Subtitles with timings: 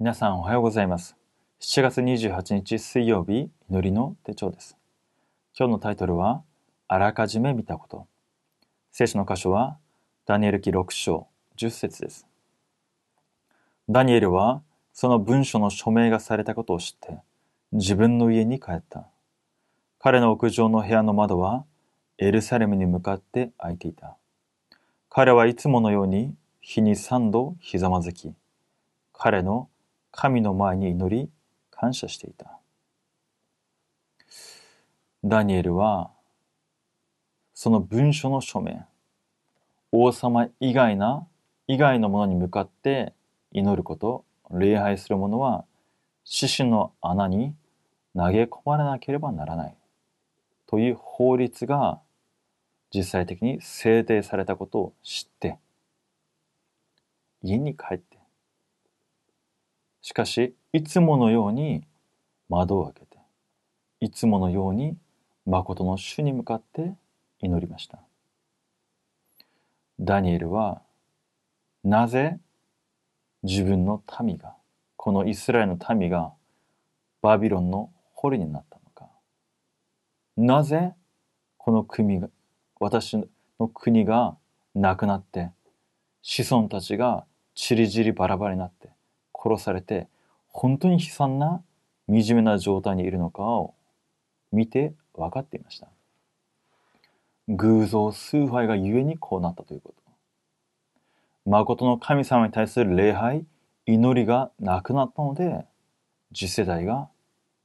[0.00, 1.16] 皆さんおはようございます。
[1.60, 4.76] 7月28日水曜日、祈りの手帳です。
[5.56, 6.42] 今日のタイトルは、
[6.88, 8.08] あらかじめ見たこと。
[8.90, 9.78] 聖書の箇所は、
[10.26, 12.26] ダニエル記6章10節です。
[13.88, 14.62] ダニエルは、
[14.92, 17.20] その文書の署名がされたことを知って、
[17.70, 19.06] 自分の家に帰った。
[20.00, 21.64] 彼の屋上の部屋の窓は、
[22.18, 24.16] エルサレムに向かって開いていた。
[25.08, 28.34] 彼はいつものように日に三度ひざまずき、
[29.12, 29.68] 彼の
[30.16, 31.28] 神の前に祈り
[31.72, 32.58] 感謝していた。
[35.24, 36.12] ダニエルは、
[37.52, 38.86] その文書の書面、
[39.90, 41.26] 王様以外な、
[41.66, 43.12] 以外のものに向かって
[43.50, 45.64] 祈ること、礼拝する者は、
[46.24, 47.54] 獅子の穴に
[48.14, 49.76] 投げ込まれなければならない。
[50.66, 52.00] という法律が
[52.94, 55.58] 実際的に制定されたことを知って、
[57.42, 58.13] 家に帰って、
[60.04, 61.82] しかし、いつものように
[62.50, 63.16] 窓を開けて、
[64.00, 64.98] いつものように
[65.46, 66.92] 誠の主に向かって
[67.40, 68.00] 祈りました。
[69.98, 70.82] ダニエルは、
[71.82, 72.38] なぜ
[73.44, 74.54] 自分の民が、
[74.96, 76.34] このイスラエルの民が
[77.22, 79.10] バビロンの捕虜になったのか。
[80.36, 80.92] なぜ
[81.56, 82.28] この国が、
[82.78, 83.16] 私
[83.58, 84.36] の国が
[84.74, 85.50] なくなって、
[86.20, 88.93] 子孫たちがちりぢりバラバラになって
[89.44, 90.08] 殺されて、
[90.48, 91.62] 本当に悲惨な
[92.08, 93.74] 惨めな状態にいるのかを
[94.52, 95.88] 見て分かっていました。
[97.48, 100.04] 偶像崇拝がゆえにこうなったということ。
[101.46, 103.44] 誠の神様に対する礼拝、
[103.86, 105.66] 祈りがなくなったので、
[106.32, 107.08] 次世代が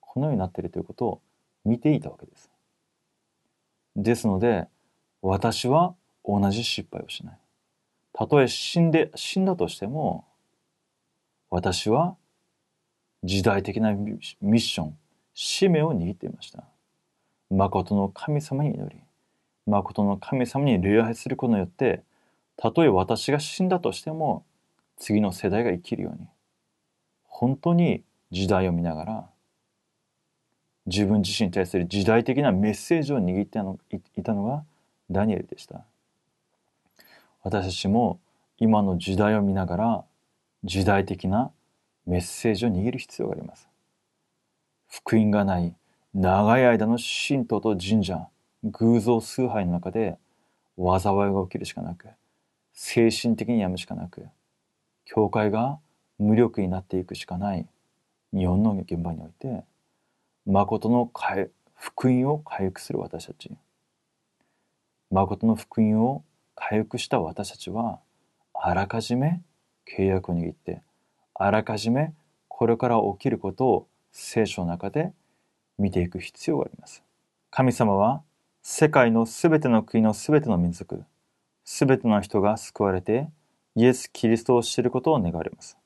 [0.00, 1.20] このようになっているということを
[1.64, 2.50] 見ていたわけです。
[3.94, 4.66] ですので、
[5.22, 7.38] 私は同じ失敗をしない。
[8.12, 10.24] たとえ死んで、死んだとしても、
[11.50, 12.16] 私は
[13.24, 14.98] 時代的なミッション、
[15.34, 16.64] 使命を握っていました。
[17.50, 19.00] 誠の神様に祈り、
[19.66, 22.02] 誠の神様に礼拝することによって、
[22.56, 24.44] たとえ私が死んだとしても、
[24.96, 26.26] 次の世代が生きるように、
[27.24, 29.30] 本当に時代を見ながら、
[30.86, 33.58] 自分自身に対する時代的なメッセージを握って
[34.20, 34.64] いたのが
[35.10, 35.84] ダニエルでした。
[37.42, 38.18] 私たちも
[38.58, 40.04] 今の時代を見ながら
[40.64, 41.52] 時代的な
[42.06, 43.68] メッセージを握る必要があります。
[44.88, 45.74] 福音がない
[46.14, 48.28] 長い間の神道と神社、
[48.64, 50.18] 偶像崇拝の中で
[50.76, 52.08] 災いが起きるしかなく、
[52.72, 54.26] 精神的に病むしかなく、
[55.04, 55.78] 教会が
[56.18, 57.66] 無力になっていくしかない
[58.32, 59.64] 日本の現場において、
[60.46, 61.10] 誠の
[61.74, 63.52] 福音を回復する私たち、
[65.10, 68.00] 誠の福音を回復した私たちは、
[68.54, 69.40] あらかじめ
[69.96, 70.82] 契約を握って、
[71.34, 72.12] あらかじめ
[72.48, 75.12] これから起きることを聖書の中で
[75.78, 77.02] 見ていく必要があります。
[77.50, 78.22] 神様は
[78.62, 81.04] 世界のすべての国のすべての民族、
[81.64, 83.28] すべての人が救われて
[83.76, 85.78] イエス・キリストを知ることを願われます。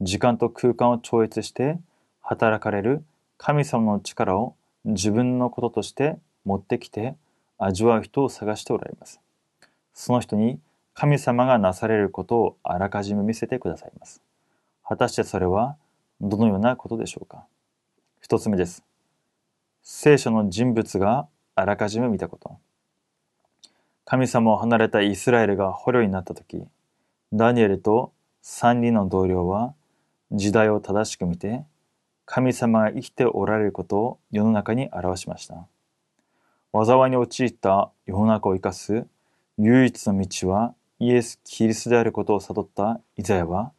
[0.00, 1.78] 時間と空間を超越して
[2.20, 3.04] 働かれる
[3.38, 7.16] 神様の力を自分のこととして持ってきて
[7.58, 9.20] 味わう人を探しておられます。
[9.94, 10.58] その人に
[10.94, 14.22] 神様がなされることをあらかじめ見せてくださいます。
[14.86, 15.76] 果たしてそれは
[16.20, 17.46] どのようなことでしょうか？
[18.20, 18.84] 一つ目です。
[19.82, 22.58] 聖書の人物があらかじめ見たこと。
[24.04, 26.64] 神様を離れたイスラエルが捕虜になった時、
[27.32, 29.74] ダニエルと三人の同僚は
[30.30, 31.64] 時代を正しく見て、
[32.24, 35.66] 神様が生きておられることを世の中に表しました。
[36.72, 39.06] 災いに陥った世の中を生かす
[39.58, 43.72] 唯一の道はイエス・キリストであることを悟ったイザヤは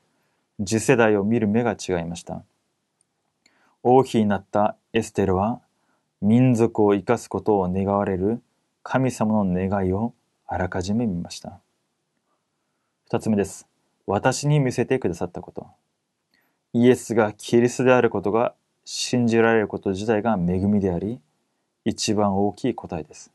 [0.59, 2.43] 次世代を見る目が違いました。
[3.83, 5.61] 王妃になったエステルは
[6.21, 8.41] 民族を生かすことを願われる
[8.83, 10.13] 神様の願いを
[10.47, 11.59] あらかじめ見ました。
[13.07, 13.67] 二つ目です。
[14.07, 15.67] 私に見せてくださったこと。
[16.73, 18.53] イエスがキリストであることが
[18.83, 21.19] 信じられること自体が恵みであり、
[21.85, 23.31] 一番大きい答えです。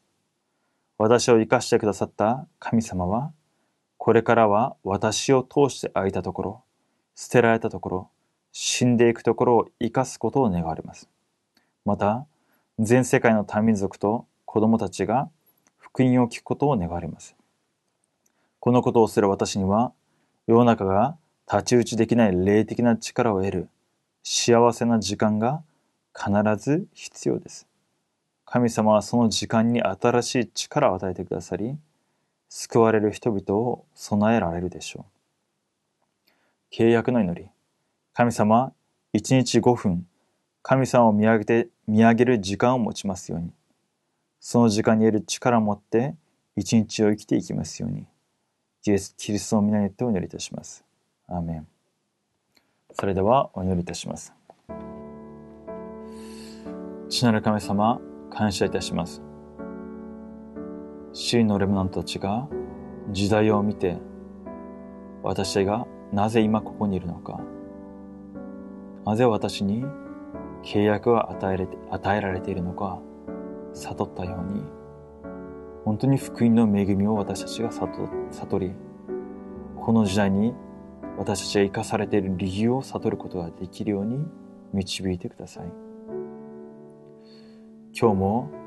[0.98, 3.32] 私を生かしてくださった神様は、
[4.00, 6.62] これからは私を通して空いたところ、
[7.14, 8.10] 捨てられたところ、
[8.50, 11.10] 死んでいくところを生かすことを願われます。
[11.84, 12.26] また、
[12.78, 15.28] 全世界の多民族と子供たちが
[15.76, 17.36] 福音を聞くことを願われます。
[18.58, 19.92] このことをする私には、
[20.46, 23.68] 世の中が太刀打ちできない霊的な力を得る
[24.22, 25.62] 幸せな時間が
[26.16, 27.68] 必ず必要です。
[28.46, 31.76] 神様はその時間に新しい力を与えてくださり、
[32.50, 36.74] 救われる人々を備えられるでしょう。
[36.74, 37.48] 契約の祈り。
[38.12, 38.74] 神様、
[39.12, 40.06] 一日5分、
[40.62, 43.52] 神様を見上げて、見上げる時間を持ちますように。
[44.40, 46.16] その時間に得る力を持って、
[46.56, 48.06] 一日を生きていきますように。
[48.84, 50.84] イエス・キリストの皆によってお祈りいたします。
[51.28, 51.68] アーメン。
[52.92, 54.34] それではお祈りいたします。
[57.08, 58.00] 父なる神様、
[58.30, 59.29] 感謝いたします。
[61.30, 62.48] 真のレムナントたちが
[63.12, 63.98] 時代を見て、
[65.22, 67.40] 私がなぜ今ここにいるのか、
[69.06, 69.84] なぜ私に
[70.64, 73.00] 契約が与えれ与えられているのか
[73.74, 74.64] 悟ったように、
[75.84, 78.72] 本当に福音の恵みを私たちが悟り、
[79.76, 80.52] この時代に
[81.16, 84.26] 私たちが生かされている理由を悟ることができるように
[84.72, 85.66] 導いてください。
[87.92, 88.59] 今日も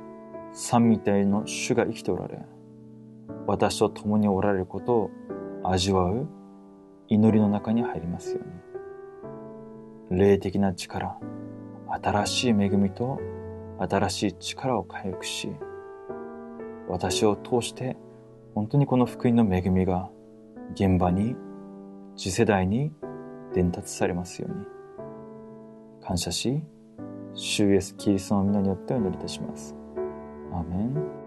[0.54, 2.40] 三みたいの主が生きておられ、
[3.48, 5.12] 私と共におられることを
[5.64, 6.28] 味わう
[7.08, 8.42] 祈りの中に入りますよ
[10.12, 10.20] うに。
[10.20, 11.18] 霊的な力、
[11.90, 13.20] 新しい恵みと
[13.80, 15.52] 新しい力を回復し、
[16.88, 17.98] 私を通して
[18.54, 20.12] 本当にこの福音の恵みが
[20.74, 21.36] 現場に、
[22.16, 22.92] 次世代に
[23.54, 24.66] 伝達されますように。
[26.06, 26.64] 感謝し、
[27.34, 29.83] 主イエスキリストの皆によってお祈りいたします。
[30.72, 31.23] アーメン